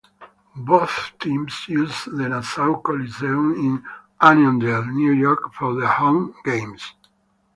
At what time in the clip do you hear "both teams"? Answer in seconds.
0.55-1.67